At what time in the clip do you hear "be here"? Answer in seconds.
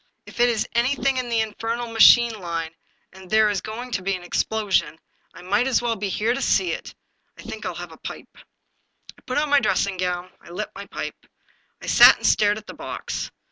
5.95-6.33